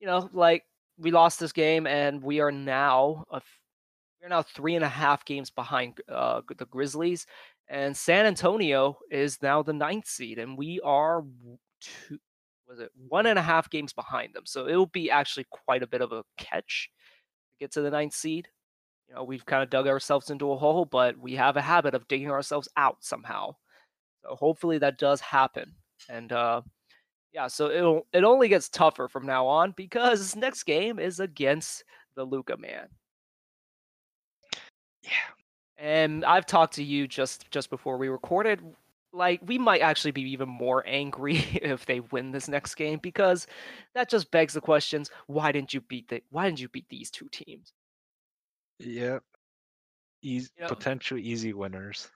you 0.01 0.07
know, 0.07 0.29
like 0.33 0.65
we 0.99 1.11
lost 1.11 1.41
this 1.41 1.53
game, 1.53 1.87
and 1.87 2.23
we 2.23 2.41
are 2.41 2.53
now 2.53 3.25
a, 3.31 3.41
we're 4.23 4.29
now 4.29 4.43
three 4.43 4.75
and 4.75 4.85
a 4.85 4.89
half 4.89 5.25
games 5.25 5.51
behind 5.51 6.01
uh, 6.09 6.41
the 6.57 6.67
Grizzlies, 6.67 7.27
and 7.69 7.97
San 7.97 8.27
Antonio 8.27 8.99
is 9.11 9.43
now 9.43 9.63
the 9.63 9.73
ninth 9.73 10.07
seed, 10.07 10.39
and 10.39 10.57
we 10.57 10.81
are 10.85 11.25
two, 11.81 12.19
was 12.75 12.81
it 12.81 12.91
one 13.09 13.27
and 13.27 13.39
a 13.39 13.43
half 13.43 13.71
games 13.71 13.93
behind 13.93 14.35
them. 14.35 14.45
So 14.47 14.67
it'll 14.67 14.87
be 14.87 15.11
actually 15.11 15.47
quite 15.51 15.83
a 15.83 15.87
bit 15.87 16.01
of 16.01 16.13
a 16.13 16.25
catch 16.37 16.91
to 17.53 17.65
get 17.65 17.73
to 17.73 17.83
the 17.83 17.91
ninth 17.91 18.15
seed. 18.15 18.49
You 19.09 19.15
know, 19.15 19.25
we've 19.25 19.47
kind 19.47 19.63
of 19.63 19.71
dug 19.71 19.87
ourselves 19.87 20.31
into 20.31 20.51
a 20.51 20.57
hole, 20.57 20.85
but 20.85 21.17
we 21.19 21.35
have 21.35 21.57
a 21.57 21.63
habit 21.63 21.95
of 21.95 22.09
digging 22.09 22.31
ourselves 22.31 22.69
out 22.77 22.97
somehow. 23.01 23.55
So 24.23 24.35
hopefully 24.35 24.79
that 24.79 24.99
does 24.99 25.21
happen. 25.21 25.75
And 26.09 26.33
uh 26.33 26.63
yeah, 27.33 27.49
so 27.49 27.71
it'll 27.71 28.07
it 28.13 28.25
only 28.25 28.49
gets 28.49 28.69
tougher 28.69 29.09
from 29.09 29.27
now 29.27 29.47
on 29.47 29.73
because 29.77 30.35
next 30.37 30.65
game 30.65 30.99
is 30.99 31.21
against 31.21 31.85
the 32.17 32.25
Luka 32.25 32.57
man. 32.57 32.89
Yeah. 35.03 35.11
And 35.77 36.25
I've 36.25 36.47
talked 36.47 36.75
to 36.75 36.85
you 36.85 37.07
just 37.07 37.51
just 37.51 37.71
before 37.71 37.99
we 37.99 38.09
recorded. 38.09 38.61
Like 39.15 39.41
we 39.45 39.59
might 39.59 39.81
actually 39.81 40.11
be 40.11 40.23
even 40.33 40.49
more 40.49 40.83
angry 40.87 41.37
if 41.63 41.87
they 41.87 42.01
win 42.01 42.33
this 42.33 42.49
next 42.49 42.75
game 42.75 42.99
because 43.03 43.47
that 43.95 44.11
just 44.11 44.31
begs 44.31 44.55
the 44.55 44.61
questions: 44.61 45.11
Why 45.27 45.53
didn't 45.53 45.73
you 45.73 45.81
beat 45.81 46.09
the? 46.09 46.23
Why 46.31 46.47
didn't 46.47 46.61
you 46.61 46.69
beat 46.69 46.89
these 46.89 47.11
two 47.11 47.29
teams? 47.31 47.73
yeah 48.81 49.19
easy, 50.23 50.51
you 50.57 50.63
know, 50.63 50.69
potential 50.69 51.19
easy 51.19 51.53
winners. 51.53 52.11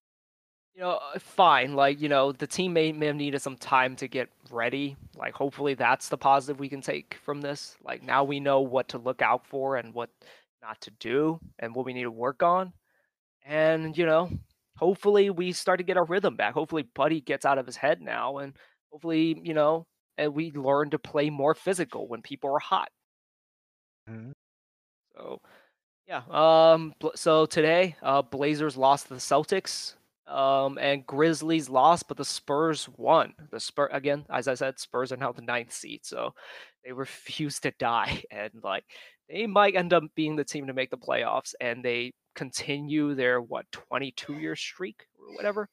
You 0.75 0.83
know, 0.83 1.01
uh, 1.15 1.19
fine. 1.19 1.75
Like 1.75 2.01
you 2.01 2.09
know, 2.09 2.33
the 2.33 2.47
team 2.47 2.73
may, 2.73 2.93
may 2.93 3.07
have 3.07 3.17
needed 3.17 3.43
some 3.43 3.57
time 3.57 3.97
to 3.97 4.09
get 4.09 4.29
ready. 4.51 4.97
Like 5.17 5.35
hopefully 5.35 5.75
that's 5.75 6.09
the 6.09 6.19
positive 6.19 6.61
we 6.61 6.69
can 6.69 6.81
take 6.81 7.19
from 7.25 7.41
this. 7.41 7.77
Like 7.83 8.03
now 8.03 8.25
we 8.25 8.41
know 8.41 8.61
what 8.61 8.89
to 8.89 8.99
look 8.99 9.23
out 9.23 9.47
for 9.47 9.77
and 9.77 9.95
what 9.95 10.11
not 10.63 10.81
to 10.83 10.91
do 10.93 11.41
and 11.59 11.75
what 11.75 11.87
we 11.87 11.93
need 11.93 12.05
to 12.05 12.11
work 12.11 12.43
on. 12.43 12.73
And, 13.45 13.97
you 13.97 14.07
know, 14.07 14.31
hopefully 14.79 15.31
we 15.31 15.53
start 15.53 15.79
to 15.79 15.85
get 15.85 15.97
our 15.97 16.05
rhythm 16.05 16.37
back. 16.37 16.55
Hopefully 16.55 16.85
Buddy 16.95 17.21
gets 17.21 17.45
out 17.45 17.59
of 17.59 17.67
his 17.67 17.77
head 17.77 18.01
now 18.01 18.39
and 18.39 18.57
hopefully, 18.91 19.41
you 19.43 19.55
know, 19.55 19.87
and 20.17 20.35
we 20.35 20.53
learn 20.53 20.91
to 20.91 20.99
play 20.99 21.31
more 21.31 21.55
physical 21.55 22.09
when 22.09 22.23
people 22.23 22.51
are 22.51 22.59
hot. 22.59 22.89
Mm-hmm. 24.09 24.33
So, 25.17 25.41
yeah. 26.07 26.23
Um. 26.31 26.95
So 27.15 27.47
today, 27.47 27.97
uh, 28.03 28.23
Blazers 28.23 28.77
lost 28.77 29.09
to 29.09 29.15
the 29.15 29.21
Celtics. 29.21 29.95
Um, 30.29 30.79
and 30.79 31.07
Grizzlies 31.07 31.71
lost, 31.71 32.07
but 32.07 32.17
the 32.17 32.25
Spurs 32.25 32.89
won. 32.97 33.35
The 33.51 33.61
Spur 33.61 33.89
again, 33.93 34.27
as 34.31 34.47
I 34.47 34.55
said, 34.55 34.79
Spurs 34.79 35.11
are 35.11 35.17
now 35.17 35.33
the 35.33 35.43
ninth 35.43 35.73
seed, 35.73 36.05
so 36.05 36.35
they 36.85 36.93
refuse 36.93 37.61
to 37.61 37.73
die, 37.79 38.23
and 38.31 38.53
like 38.63 38.85
they 39.29 39.47
might 39.47 39.77
end 39.77 39.93
up 39.93 40.05
being 40.15 40.37
the 40.37 40.45
team 40.45 40.67
to 40.67 40.75
make 40.75 40.91
the 40.91 40.99
playoffs. 40.99 41.55
And 41.61 41.85
they 41.85 42.13
continue 42.35 43.15
their 43.15 43.41
what 43.41 43.71
22 43.73 44.35
year 44.35 44.55
streak 44.55 45.07
or 45.19 45.35
whatever. 45.35 45.69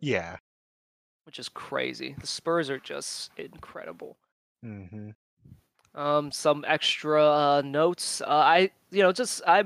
Yeah, 0.00 0.36
which 1.24 1.38
is 1.38 1.48
crazy. 1.48 2.14
The 2.18 2.26
Spurs 2.26 2.70
are 2.70 2.78
just 2.78 3.30
incredible. 3.36 4.18
Mm-hmm. 4.64 5.10
Um, 5.96 6.32
some 6.32 6.64
extra 6.66 7.24
uh, 7.24 7.62
notes. 7.64 8.20
Uh, 8.20 8.26
I, 8.26 8.70
you 8.90 9.02
know, 9.02 9.12
just 9.12 9.42
I 9.46 9.62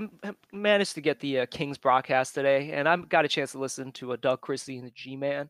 managed 0.53 0.95
to 0.97 1.01
get 1.01 1.21
the 1.21 1.41
uh, 1.41 1.47
Kings 1.47 1.79
broadcast 1.79 2.35
today, 2.35 2.73
and 2.73 2.87
I 2.87 2.97
got 2.97 3.25
a 3.25 3.29
chance 3.29 3.53
to 3.53 3.59
listen 3.59 3.93
to 3.93 4.13
a 4.13 4.17
Doug 4.19 4.43
Christie 4.43 4.77
and 4.77 4.87
the 4.87 4.91
G-Man. 4.91 5.49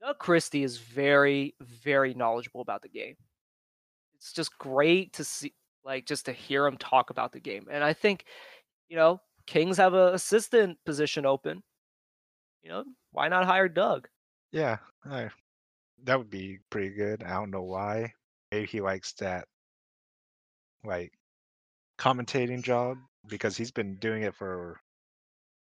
Doug 0.00 0.18
Christie 0.18 0.62
is 0.62 0.78
very, 0.78 1.54
very 1.60 2.14
knowledgeable 2.14 2.62
about 2.62 2.80
the 2.80 2.88
game. 2.88 3.14
It's 4.14 4.32
just 4.32 4.56
great 4.56 5.12
to 5.14 5.24
see, 5.24 5.52
like, 5.84 6.06
just 6.06 6.24
to 6.26 6.32
hear 6.32 6.66
him 6.66 6.78
talk 6.78 7.10
about 7.10 7.32
the 7.32 7.40
game, 7.40 7.66
and 7.70 7.84
I 7.84 7.92
think, 7.92 8.24
you 8.88 8.96
know, 8.96 9.20
Kings 9.46 9.76
have 9.76 9.92
a 9.92 10.14
assistant 10.14 10.78
position 10.86 11.26
open. 11.26 11.62
You 12.62 12.70
know, 12.70 12.84
why 13.12 13.28
not 13.28 13.44
hire 13.44 13.68
Doug? 13.68 14.08
Yeah, 14.50 14.78
I, 15.04 15.28
that 16.04 16.16
would 16.16 16.30
be 16.30 16.60
pretty 16.70 16.90
good. 16.90 17.22
I 17.22 17.34
don't 17.34 17.50
know 17.50 17.64
why. 17.64 18.14
Maybe 18.50 18.66
he 18.66 18.80
likes 18.80 19.12
that 19.14 19.46
like 20.86 21.12
commentating 21.98 22.62
job 22.62 22.98
because 23.26 23.56
he's 23.56 23.70
been 23.70 23.96
doing 23.96 24.22
it 24.22 24.34
for 24.34 24.80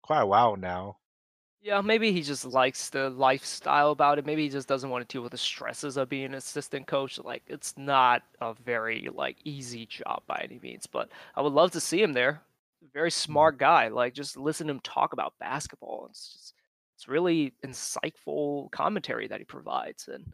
quite 0.03 0.21
a 0.21 0.27
while 0.27 0.57
now. 0.57 0.97
Yeah, 1.61 1.81
maybe 1.81 2.13
he 2.13 2.23
just 2.23 2.45
likes 2.45 2.91
the 2.91 3.11
lifestyle 3.11 3.93
about 3.93 4.19
it. 4.19 4.27
Maybe 4.27 4.43
he 4.43 4.49
just 4.49 4.67
doesn't 4.67 4.91
want 4.91 5.09
to 5.09 5.13
deal 5.13 5.23
with 5.23 5.31
the 5.31 5.39
stresses 5.39 5.97
of 5.97 6.09
being 6.09 6.25
an 6.25 6.35
assistant 6.35 6.89
coach. 6.89 7.21
Like 7.21 7.45
it's 7.47 7.75
not 7.77 8.23
a 8.41 8.55
very 8.65 9.09
like 9.15 9.37
easy 9.45 9.87
job 9.87 10.23
by 10.27 10.45
any 10.45 10.59
means, 10.61 10.87
but 10.87 11.09
I 11.37 11.41
would 11.41 11.53
love 11.53 11.71
to 11.73 11.81
see 11.81 12.03
him 12.03 12.13
there 12.13 12.43
very 12.93 13.11
mm-hmm. 13.11 13.33
smart 13.33 13.59
guy. 13.59 13.89
Like 13.89 14.15
just 14.15 14.37
listen 14.37 14.67
to 14.67 14.75
him 14.75 14.81
talk 14.81 15.13
about 15.13 15.35
basketball. 15.39 16.07
It's 16.11 16.33
just, 16.33 16.55
it's 16.97 17.09
really 17.09 17.53
insightful 17.65 18.71
commentary 18.71 19.27
that 19.29 19.41
he 19.41 19.45
provides, 19.45 20.09
and 20.09 20.33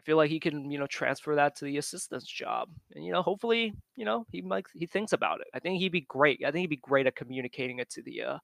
I 0.00 0.02
feel 0.02 0.16
like 0.16 0.30
he 0.30 0.40
can 0.40 0.70
you 0.70 0.78
know 0.78 0.86
transfer 0.86 1.34
that 1.34 1.56
to 1.56 1.66
the 1.66 1.76
assistant's 1.76 2.24
job, 2.26 2.70
and 2.94 3.04
you 3.04 3.12
know 3.12 3.20
hopefully 3.20 3.74
you 3.96 4.06
know 4.06 4.24
he 4.30 4.40
might 4.40 4.64
he 4.72 4.86
thinks 4.86 5.12
about 5.12 5.40
it. 5.42 5.48
I 5.52 5.58
think 5.58 5.78
he'd 5.78 5.92
be 5.92 6.06
great. 6.08 6.40
I 6.42 6.50
think 6.50 6.62
he'd 6.62 6.68
be 6.68 6.76
great 6.76 7.06
at 7.06 7.16
communicating 7.16 7.80
it 7.80 7.90
to 7.90 8.02
the 8.02 8.22
uh 8.22 8.38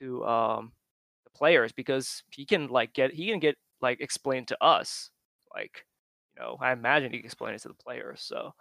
to 0.00 0.24
um 0.26 0.72
the 1.24 1.30
players 1.30 1.72
because 1.72 2.24
he 2.30 2.44
can 2.44 2.66
like 2.68 2.92
get 2.92 3.12
he 3.12 3.28
can 3.28 3.38
get 3.38 3.56
like 3.80 4.00
explained 4.00 4.48
to 4.48 4.58
us. 4.64 5.10
Like, 5.54 5.84
you 6.36 6.42
know, 6.42 6.56
I 6.60 6.72
imagine 6.72 7.12
he 7.12 7.18
can 7.18 7.26
explain 7.26 7.54
it 7.54 7.62
to 7.62 7.68
the 7.68 7.74
players. 7.74 8.22
So 8.22 8.52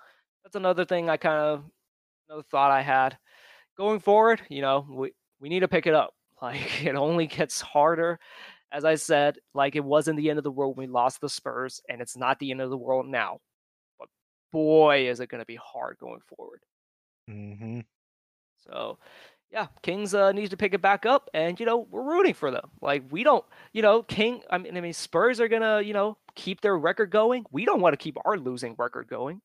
that's 0.43 0.55
another 0.55 0.85
thing 0.85 1.09
I 1.09 1.17
kind 1.17 1.37
of 1.39 1.63
another 2.29 2.43
thought 2.51 2.71
I 2.71 2.81
had. 2.81 3.17
Going 3.77 3.99
forward, 3.99 4.41
you 4.49 4.61
know, 4.61 4.85
we 4.89 5.13
we 5.39 5.49
need 5.49 5.61
to 5.61 5.67
pick 5.67 5.87
it 5.87 5.95
up. 5.95 6.13
Like 6.41 6.85
it 6.85 6.95
only 6.95 7.27
gets 7.27 7.59
harder. 7.59 8.17
As 8.71 8.85
I 8.85 8.95
said, 8.95 9.37
like 9.53 9.75
it 9.75 9.83
wasn't 9.83 10.17
the 10.17 10.29
end 10.29 10.37
of 10.37 10.43
the 10.43 10.51
world 10.51 10.77
when 10.77 10.87
we 10.87 10.93
lost 10.93 11.21
the 11.21 11.29
Spurs, 11.29 11.81
and 11.89 12.01
it's 12.01 12.15
not 12.15 12.39
the 12.39 12.51
end 12.51 12.61
of 12.61 12.69
the 12.69 12.77
world 12.77 13.07
now. 13.07 13.39
But 13.97 14.09
boy, 14.51 15.09
is 15.09 15.19
it 15.19 15.29
going 15.29 15.41
to 15.41 15.45
be 15.45 15.57
hard 15.57 15.97
going 15.99 16.21
forward. 16.27 16.61
Mm-hmm. 17.29 17.81
So, 18.57 18.99
yeah, 19.51 19.67
Kings 19.81 20.13
uh, 20.13 20.31
need 20.31 20.51
to 20.51 20.57
pick 20.57 20.73
it 20.73 20.81
back 20.81 21.05
up, 21.05 21.29
and 21.33 21.59
you 21.59 21.65
know 21.65 21.87
we're 21.89 22.03
rooting 22.03 22.35
for 22.35 22.51
them. 22.51 22.69
Like 22.81 23.03
we 23.09 23.23
don't, 23.23 23.45
you 23.73 23.81
know, 23.81 24.03
King. 24.03 24.41
I 24.49 24.59
mean, 24.59 24.77
I 24.77 24.81
mean, 24.81 24.93
Spurs 24.93 25.39
are 25.39 25.47
gonna, 25.47 25.81
you 25.81 25.93
know, 25.93 26.17
keep 26.35 26.61
their 26.61 26.77
record 26.77 27.09
going. 27.09 27.45
We 27.51 27.65
don't 27.65 27.81
want 27.81 27.93
to 27.93 27.97
keep 27.97 28.17
our 28.23 28.37
losing 28.37 28.75
record 28.77 29.07
going. 29.07 29.41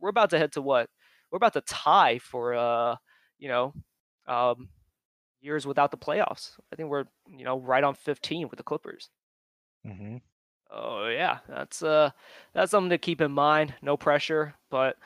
We're 0.00 0.10
about 0.10 0.30
to 0.30 0.38
head 0.38 0.52
to 0.52 0.62
what? 0.62 0.88
We're 1.30 1.36
about 1.38 1.54
to 1.54 1.60
tie 1.62 2.18
for, 2.18 2.54
uh, 2.54 2.96
you 3.38 3.48
know, 3.48 3.74
um, 4.26 4.68
years 5.40 5.66
without 5.66 5.90
the 5.90 5.96
playoffs. 5.96 6.52
I 6.72 6.76
think 6.76 6.88
we're, 6.88 7.04
you 7.28 7.44
know, 7.44 7.58
right 7.58 7.84
on 7.84 7.94
15 7.94 8.48
with 8.48 8.56
the 8.56 8.62
Clippers. 8.62 9.10
Mm-hmm. 9.86 10.16
Oh 10.70 11.06
yeah, 11.06 11.38
that's 11.48 11.82
uh 11.82 12.10
that's 12.52 12.72
something 12.72 12.90
to 12.90 12.98
keep 12.98 13.20
in 13.20 13.30
mind. 13.30 13.74
No 13.82 13.96
pressure, 13.96 14.54
but 14.70 14.96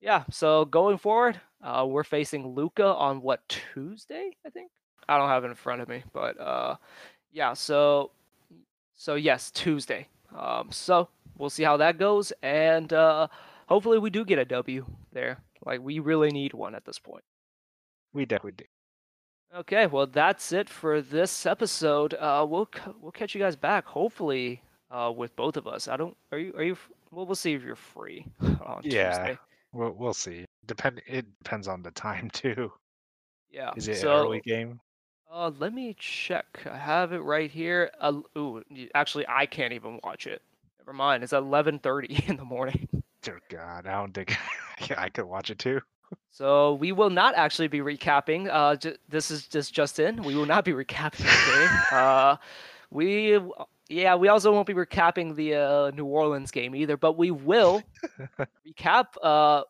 yeah. 0.00 0.24
So 0.30 0.66
going 0.66 0.98
forward, 0.98 1.40
uh, 1.62 1.86
we're 1.88 2.04
facing 2.04 2.54
Luka 2.54 2.84
on 2.84 3.22
what 3.22 3.48
Tuesday? 3.48 4.32
I 4.44 4.50
think 4.50 4.70
I 5.08 5.18
don't 5.18 5.28
have 5.28 5.44
it 5.44 5.48
in 5.48 5.54
front 5.54 5.80
of 5.80 5.88
me, 5.88 6.04
but 6.12 6.38
uh, 6.38 6.76
yeah. 7.32 7.54
So 7.54 8.10
so 8.94 9.14
yes, 9.14 9.50
Tuesday. 9.50 10.08
Um, 10.36 10.70
so 10.70 11.08
we'll 11.38 11.50
see 11.50 11.62
how 11.62 11.78
that 11.78 11.98
goes, 11.98 12.32
and 12.42 12.92
uh, 12.92 13.28
hopefully 13.68 13.98
we 13.98 14.10
do 14.10 14.24
get 14.24 14.38
a 14.38 14.44
W 14.44 14.84
there. 15.12 15.38
Like 15.64 15.80
we 15.80 15.98
really 15.98 16.30
need 16.30 16.52
one 16.52 16.74
at 16.74 16.84
this 16.84 16.98
point. 16.98 17.24
We 18.12 18.26
definitely 18.26 18.52
do. 18.58 18.64
Okay, 19.54 19.86
well 19.86 20.06
that's 20.06 20.52
it 20.52 20.68
for 20.68 21.00
this 21.00 21.46
episode. 21.46 22.14
Uh, 22.14 22.46
we'll 22.48 22.68
we'll 23.00 23.12
catch 23.12 23.34
you 23.34 23.40
guys 23.40 23.56
back 23.56 23.86
hopefully 23.86 24.62
uh, 24.90 25.12
with 25.14 25.34
both 25.36 25.56
of 25.56 25.66
us. 25.66 25.88
I 25.88 25.96
don't. 25.96 26.16
Are 26.32 26.38
you? 26.38 26.52
Are 26.56 26.62
you? 26.62 26.76
Well, 27.10 27.26
we'll 27.26 27.34
see 27.34 27.54
if 27.54 27.62
you're 27.62 27.76
free 27.76 28.26
on 28.40 28.82
Yeah. 28.82 29.10
Tuesday. 29.10 29.38
We'll 29.72 29.92
we'll 29.92 30.14
see. 30.14 30.44
Depend. 30.66 31.00
It 31.06 31.26
depends 31.42 31.68
on 31.68 31.82
the 31.82 31.90
time 31.92 32.30
too. 32.32 32.72
Yeah. 33.50 33.70
Is 33.76 33.88
it 33.88 33.96
so, 33.96 34.12
early 34.12 34.40
game? 34.40 34.80
Uh, 35.32 35.50
let 35.58 35.72
me 35.72 35.94
check. 35.98 36.60
I 36.70 36.76
have 36.76 37.12
it 37.12 37.18
right 37.18 37.50
here. 37.50 37.90
Uh, 38.00 38.20
ooh, 38.38 38.62
actually, 38.94 39.26
I 39.28 39.46
can't 39.46 39.72
even 39.72 40.00
watch 40.04 40.26
it. 40.26 40.42
Never 40.78 40.92
mind. 40.92 41.22
It's 41.24 41.32
11:30 41.32 42.28
in 42.28 42.36
the 42.36 42.44
morning. 42.44 42.88
Dear 43.22 43.40
God, 43.48 43.86
I 43.86 43.92
don't 43.92 44.12
think 44.12 44.36
yeah, 44.88 45.00
I 45.00 45.08
could 45.08 45.24
watch 45.24 45.50
it 45.50 45.58
too. 45.58 45.80
So 46.30 46.74
we 46.74 46.92
will 46.92 47.10
not 47.10 47.34
actually 47.34 47.68
be 47.68 47.78
recapping. 47.78 48.48
Uh, 48.50 48.76
ju- 48.76 48.96
this 49.08 49.30
is 49.30 49.46
just 49.48 49.72
Justin. 49.72 50.22
We 50.22 50.34
will 50.34 50.46
not 50.46 50.64
be 50.64 50.72
recapping 50.72 51.18
the 51.18 51.68
game. 51.68 51.98
Uh, 51.98 52.36
we 52.90 53.40
yeah, 53.88 54.16
we 54.16 54.28
also 54.28 54.52
won't 54.52 54.66
be 54.66 54.74
recapping 54.74 55.34
the 55.36 55.54
uh, 55.54 55.90
New 55.92 56.06
Orleans 56.06 56.50
game 56.50 56.74
either, 56.74 56.96
but 56.96 57.16
we 57.16 57.30
will 57.30 57.82
recap. 58.66 59.06
Uh, 59.22 59.62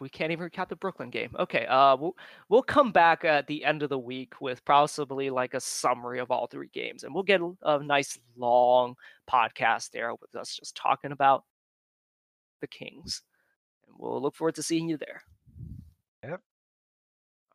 we 0.00 0.08
can't 0.08 0.32
even 0.32 0.48
recap 0.48 0.68
the 0.68 0.76
Brooklyn 0.76 1.10
game. 1.10 1.30
Okay. 1.38 1.66
Uh, 1.66 1.96
we'll 1.96 2.16
we'll 2.48 2.62
come 2.62 2.92
back 2.92 3.24
at 3.24 3.46
the 3.46 3.64
end 3.64 3.82
of 3.82 3.88
the 3.88 3.98
week 3.98 4.40
with 4.40 4.64
possibly 4.64 5.30
like 5.30 5.54
a 5.54 5.60
summary 5.60 6.18
of 6.18 6.30
all 6.30 6.46
three 6.46 6.70
games, 6.72 7.04
and 7.04 7.14
we'll 7.14 7.22
get 7.22 7.40
a, 7.40 7.52
a 7.62 7.82
nice 7.82 8.18
long 8.36 8.94
podcast 9.30 9.90
there 9.90 10.14
with 10.14 10.34
us 10.34 10.56
just 10.56 10.76
talking 10.76 11.12
about 11.12 11.44
the 12.60 12.66
Kings, 12.66 13.22
and 13.86 13.96
we'll 13.98 14.20
look 14.20 14.34
forward 14.34 14.54
to 14.56 14.62
seeing 14.62 14.88
you 14.88 14.96
there. 14.96 15.22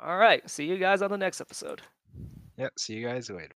All 0.04 0.18
right. 0.18 0.48
See 0.50 0.66
you 0.66 0.78
guys 0.78 1.02
on 1.02 1.12
the 1.12 1.18
next 1.18 1.42
episode. 1.42 1.82
Yep. 2.58 2.80
See 2.80 2.94
you 2.96 3.08
guys 3.08 3.30
later. 3.30 3.56